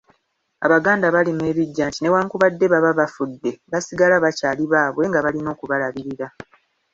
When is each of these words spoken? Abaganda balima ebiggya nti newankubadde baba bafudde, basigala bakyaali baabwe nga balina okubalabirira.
Abaganda 0.65 1.07
balima 1.15 1.43
ebiggya 1.51 1.83
nti 1.89 1.99
newankubadde 2.01 2.65
baba 2.73 2.91
bafudde, 2.99 3.51
basigala 3.71 4.15
bakyaali 4.23 4.63
baabwe 4.71 5.03
nga 5.09 5.19
balina 5.25 5.49
okubalabirira. 5.55 6.27